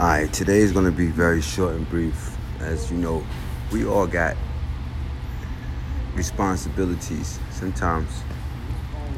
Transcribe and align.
Alright, 0.00 0.32
today 0.32 0.60
is 0.60 0.72
going 0.72 0.86
to 0.86 0.90
be 0.90 1.08
very 1.08 1.42
short 1.42 1.74
and 1.74 1.86
brief. 1.90 2.34
As 2.60 2.90
you 2.90 2.96
know, 2.96 3.22
we 3.70 3.84
all 3.84 4.06
got 4.06 4.34
responsibilities. 6.14 7.38
Sometimes 7.50 8.08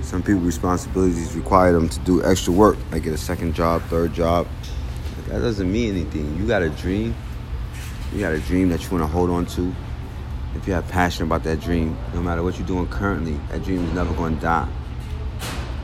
some 0.01 0.25
people 0.25 0.41
responsibilities 0.41 1.37
require 1.37 1.73
them 1.73 1.89
to 1.89 2.01
do 2.01 2.25
extra 2.25 2.53
work, 2.53 2.77
like 2.91 3.05
get 3.05 3.13
a 3.13 3.17
second 3.17 3.55
job, 3.55 3.81
third 3.83 4.13
job. 4.13 4.49
That 5.29 5.39
doesn't 5.39 5.71
mean 5.71 5.95
anything. 5.95 6.37
You 6.37 6.49
got 6.49 6.63
a 6.63 6.71
dream. 6.71 7.15
You 8.13 8.19
got 8.19 8.33
a 8.33 8.41
dream 8.41 8.69
that 8.71 8.83
you 8.83 8.91
want 8.91 9.03
to 9.03 9.07
hold 9.07 9.31
on 9.31 9.47
to. 9.47 9.73
If 10.57 10.67
you 10.67 10.73
have 10.73 10.89
passion 10.89 11.23
about 11.23 11.45
that 11.45 11.61
dream, 11.61 11.97
no 12.13 12.21
matter 12.21 12.43
what 12.43 12.59
you're 12.59 12.67
doing 12.67 12.89
currently, 12.89 13.39
that 13.51 13.63
dream 13.63 13.85
is 13.85 13.93
never 13.93 14.13
going 14.15 14.35
to 14.35 14.43
die. 14.43 14.69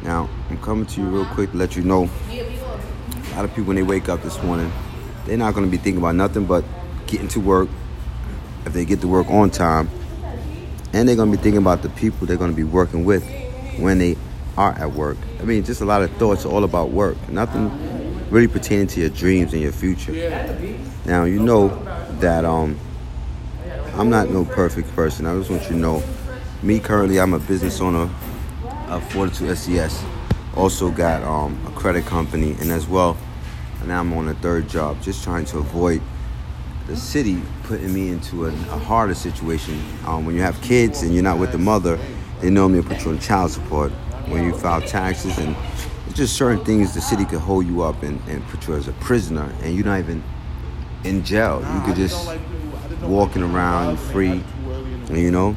Now, 0.03 0.29
I'm 0.51 0.61
coming 0.61 0.87
to 0.87 1.01
you 1.01 1.07
real 1.07 1.27
quick 1.27 1.53
to 1.53 1.57
let 1.57 1.77
you 1.77 1.85
know. 1.85 2.11
A 2.31 3.35
lot 3.37 3.45
of 3.45 3.51
people 3.51 3.67
when 3.69 3.77
they 3.77 3.85
wake 3.85 4.09
up 4.09 4.25
this 4.25 4.43
morning, 4.43 4.73
they're 5.27 5.37
not 5.37 5.55
going 5.55 5.67
to 5.67 5.71
be 5.71 5.77
thinking 5.77 5.99
about 5.99 6.15
nothing 6.15 6.45
but 6.47 6.65
getting 7.07 7.29
to 7.29 7.41
work. 7.41 7.69
If 8.67 8.73
they 8.73 8.85
get 8.85 9.01
to 9.01 9.09
work 9.09 9.29
on 9.31 9.51
time, 9.51 9.89
and 10.93 11.09
they're 11.09 11.17
going 11.17 11.31
to 11.31 11.37
be 11.37 11.43
thinking 11.43 11.61
about 11.61 11.83
the 11.83 11.89
people 11.91 12.27
they're 12.27 12.37
going 12.37 12.51
to 12.51 12.57
be 12.57 12.65
working 12.65 13.05
with 13.05 13.25
when 13.79 13.99
they 13.99 14.17
are 14.57 14.73
at 14.73 14.93
work. 14.93 15.17
I 15.41 15.45
mean, 15.45 15.65
just 15.65 15.81
a 15.81 15.85
lot 15.85 16.03
of 16.03 16.11
thoughts 16.17 16.45
all 16.45 16.65
about 16.65 16.91
work. 16.91 17.17
Nothing 17.29 17.71
really 18.31 18.49
pertaining 18.49 18.89
to 18.89 19.01
your 19.01 19.11
dreams 19.11 19.53
and 19.53 19.63
your 19.63 19.73
future. 19.73 20.13
Now, 21.07 21.25
you 21.25 21.39
know 21.39 21.69
that 22.21 22.45
um, 22.45 22.79
I'm 23.95 24.11
not 24.11 24.31
no 24.31 24.45
perfect 24.45 24.95
person. 24.95 25.27
I 25.27 25.37
just 25.39 25.51
want 25.51 25.63
you 25.63 25.69
to 25.71 25.77
know, 25.77 26.03
me 26.63 26.81
currently, 26.81 27.21
I'm 27.21 27.35
a 27.35 27.39
business 27.39 27.81
owner 27.81 28.11
of 28.89 29.13
Fortitude 29.13 29.57
SES. 29.57 30.05
Also 30.57 30.91
got 30.91 31.23
um, 31.23 31.59
a 31.67 31.71
credit 31.71 32.05
company, 32.05 32.57
and 32.61 32.71
as 32.71 32.89
well, 32.89 33.17
now 33.87 34.01
I'm 34.01 34.13
on 34.13 34.29
a 34.29 34.35
third 34.35 34.69
job, 34.69 35.01
just 35.03 35.23
trying 35.25 35.45
to 35.47 35.59
avoid 35.59 36.03
the 36.87 36.97
city 36.97 37.41
putting 37.65 37.93
me 37.93 38.09
into 38.09 38.47
a, 38.47 38.49
a 38.49 38.79
harder 38.79 39.15
situation. 39.15 39.81
Um, 40.07 40.25
when 40.25 40.35
you 40.35 40.43
have 40.43 40.61
kids 40.63 41.03
and 41.03 41.15
you're 41.15 41.23
not 41.23 41.39
with 41.39 41.53
the 41.53 41.59
mother, 41.59 41.99
they 42.41 42.51
normally 42.51 42.83
put 42.83 43.05
you 43.05 43.11
on 43.11 43.19
child 43.19 43.51
support. 43.51 43.93
When 44.27 44.45
you 44.45 44.53
file 44.53 44.83
taxes 44.83 45.39
and 45.39 45.57
it's 46.07 46.17
just 46.17 46.37
certain 46.37 46.65
things, 46.65 46.95
the 46.95 47.01
city 47.01 47.25
could 47.25 47.41
hold 47.41 47.67
you 47.67 47.83
up 47.83 48.03
and, 48.03 48.21
and 48.29 48.47
put 48.49 48.67
you 48.67 48.75
as 48.75 48.89
a 48.89 48.93
prisoner, 48.95 49.53
and 49.63 49.75
you're 49.75 49.85
not 49.85 49.99
even 49.99 50.23
in 51.05 51.25
jail. 51.25 51.61
You 51.75 51.81
could 51.83 51.97
just 51.97 52.31
walking 53.03 53.43
around 53.43 53.99
free, 53.99 54.43
you 55.11 55.31
know. 55.31 55.55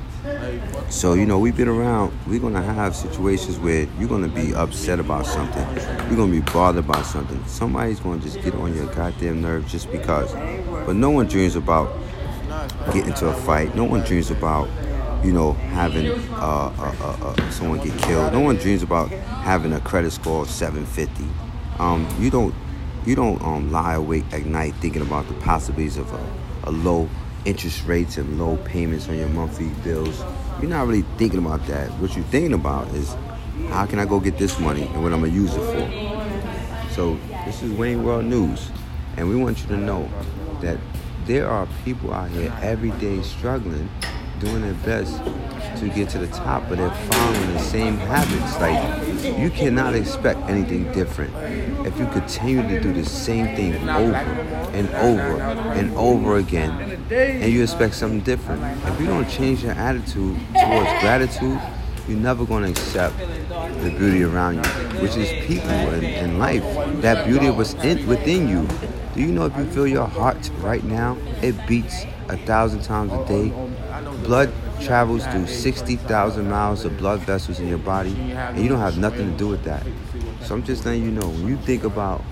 So 0.91 1.13
you 1.13 1.25
know 1.25 1.39
we've 1.39 1.55
been 1.55 1.69
around. 1.69 2.11
We're 2.27 2.41
gonna 2.41 2.61
have 2.61 2.97
situations 2.97 3.57
where 3.57 3.87
you're 3.97 4.09
gonna 4.09 4.27
be 4.27 4.53
upset 4.53 4.99
about 4.99 5.25
something. 5.25 5.65
You're 6.09 6.17
gonna 6.17 6.33
be 6.33 6.41
bothered 6.41 6.85
by 6.85 7.01
something. 7.03 7.41
Somebody's 7.47 8.01
gonna 8.01 8.21
just 8.21 8.41
get 8.41 8.53
on 8.55 8.75
your 8.75 8.87
goddamn 8.87 9.41
nerves 9.41 9.71
just 9.71 9.89
because. 9.89 10.33
But 10.33 10.97
no 10.97 11.09
one 11.09 11.27
dreams 11.27 11.55
about 11.55 11.97
getting 12.87 13.05
into 13.05 13.29
a 13.29 13.33
fight. 13.33 13.73
No 13.73 13.85
one 13.85 14.01
dreams 14.01 14.31
about 14.31 14.67
you 15.23 15.31
know 15.31 15.53
having 15.53 16.11
uh, 16.33 16.73
uh, 16.77 16.95
uh, 16.99 17.25
uh 17.25 17.49
someone 17.51 17.79
get 17.79 17.97
killed. 18.01 18.33
No 18.33 18.41
one 18.41 18.57
dreams 18.57 18.83
about 18.83 19.09
having 19.09 19.71
a 19.71 19.79
credit 19.79 20.11
score 20.11 20.41
of 20.41 20.49
750. 20.49 21.25
Um, 21.79 22.05
you 22.19 22.29
don't 22.29 22.53
you 23.05 23.15
don't 23.15 23.41
um, 23.41 23.71
lie 23.71 23.93
awake 23.93 24.25
at 24.33 24.45
night 24.45 24.75
thinking 24.81 25.03
about 25.03 25.25
the 25.29 25.35
possibilities 25.35 25.95
of 25.95 26.11
a, 26.11 26.29
a 26.65 26.71
low 26.71 27.09
interest 27.45 27.85
rates 27.85 28.17
and 28.17 28.39
low 28.39 28.57
payments 28.57 29.09
on 29.09 29.17
your 29.17 29.29
monthly 29.29 29.69
bills. 29.83 30.23
You're 30.59 30.69
not 30.69 30.87
really 30.87 31.03
thinking 31.17 31.39
about 31.39 31.65
that. 31.67 31.89
What 31.99 32.15
you're 32.15 32.25
thinking 32.25 32.53
about 32.53 32.87
is 32.89 33.15
how 33.69 33.85
can 33.85 33.99
I 33.99 34.05
go 34.05 34.19
get 34.19 34.37
this 34.37 34.59
money 34.59 34.83
and 34.83 35.03
what 35.03 35.13
I'm 35.13 35.21
gonna 35.21 35.33
use 35.33 35.53
it 35.55 35.59
for. 35.59 36.91
So 36.91 37.17
this 37.45 37.63
is 37.63 37.71
Wayne 37.71 38.03
World 38.03 38.25
News, 38.25 38.69
and 39.17 39.27
we 39.27 39.35
want 39.35 39.61
you 39.61 39.67
to 39.69 39.77
know 39.77 40.09
that 40.61 40.77
there 41.25 41.49
are 41.49 41.67
people 41.85 42.13
out 42.13 42.29
here 42.29 42.53
every 42.61 42.91
day 42.91 43.21
struggling, 43.21 43.89
doing 44.39 44.61
their 44.61 44.73
best 44.85 45.21
to 45.77 45.89
get 45.89 46.09
to 46.09 46.17
the 46.17 46.27
top, 46.27 46.67
but 46.67 46.77
they're 46.77 46.89
following 46.89 47.53
the 47.53 47.59
same 47.59 47.97
habits. 47.97 48.59
Like 48.59 49.39
you 49.39 49.49
cannot 49.49 49.95
expect 49.95 50.39
anything 50.49 50.91
different 50.91 51.33
if 51.85 51.97
you 51.97 52.05
continue 52.07 52.61
to 52.67 52.79
do 52.79 52.93
the 52.93 53.05
same 53.05 53.55
thing 53.55 53.73
over 53.89 54.15
and 54.15 54.89
over 54.95 55.41
and 55.41 55.93
over 55.95 56.37
again, 56.37 57.01
and 57.11 57.51
you 57.51 57.63
expect 57.63 57.95
something 57.95 58.21
different. 58.21 58.63
If 58.87 58.99
you 58.99 59.07
don't 59.07 59.29
change 59.29 59.63
your 59.63 59.73
attitude 59.73 60.37
towards 60.59 60.89
gratitude, 61.01 61.59
you're 62.07 62.19
never 62.19 62.45
going 62.45 62.63
to 62.63 62.69
accept 62.69 63.17
the 63.17 63.93
beauty 63.97 64.23
around 64.23 64.55
you, 64.55 64.69
which 65.01 65.15
is 65.15 65.29
people 65.45 65.69
and, 65.69 66.03
and 66.03 66.39
life. 66.39 66.63
That 67.01 67.25
beauty 67.25 67.49
was 67.49 67.73
in, 67.75 68.05
within 68.07 68.47
you. 68.47 68.67
Do 69.13 69.21
you 69.21 69.27
know 69.27 69.45
if 69.45 69.55
you 69.57 69.65
feel 69.65 69.87
your 69.87 70.07
heart 70.07 70.49
right 70.59 70.83
now, 70.83 71.17
it 71.41 71.55
beats 71.67 72.05
a 72.29 72.37
thousand 72.37 72.81
times 72.81 73.11
a 73.13 73.25
day? 73.27 73.49
Blood 74.31 74.53
travels 74.79 75.27
through 75.27 75.45
60,000 75.45 76.49
miles 76.49 76.85
of 76.85 76.97
blood 76.97 77.19
vessels 77.19 77.59
in 77.59 77.67
your 77.67 77.77
body, 77.77 78.15
and 78.31 78.59
you 78.59 78.69
don't 78.69 78.79
have 78.79 78.97
nothing 78.97 79.29
to 79.29 79.37
do 79.37 79.49
with 79.49 79.65
that. 79.65 79.85
So 80.43 80.55
I'm 80.55 80.63
just 80.63 80.85
letting 80.85 81.03
you 81.03 81.11
know 81.11 81.27
when 81.27 81.49
you 81.49 81.57
think 81.57 81.83
about 81.83 82.23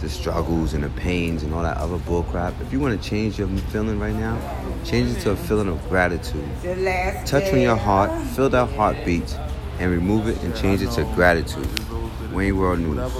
the 0.00 0.10
struggles 0.10 0.74
and 0.74 0.84
the 0.84 0.90
pains 0.90 1.42
and 1.42 1.54
all 1.54 1.62
that 1.62 1.78
other 1.78 1.96
bullcrap, 1.96 2.60
if 2.60 2.70
you 2.70 2.80
want 2.80 3.02
to 3.02 3.08
change 3.08 3.38
your 3.38 3.48
feeling 3.48 3.98
right 3.98 4.14
now, 4.14 4.38
change 4.84 5.16
it 5.16 5.22
to 5.22 5.30
a 5.30 5.36
feeling 5.36 5.68
of 5.68 5.88
gratitude. 5.88 6.44
Touch 7.24 7.50
on 7.50 7.62
your 7.62 7.76
heart, 7.76 8.10
feel 8.36 8.50
that 8.50 8.68
heartbeat, 8.72 9.34
and 9.78 9.90
remove 9.90 10.28
it 10.28 10.36
and 10.42 10.54
change 10.54 10.82
it 10.82 10.90
to 10.90 11.04
gratitude. 11.14 11.66
Wayne 12.30 12.58
World 12.58 12.80
News. 12.80 13.10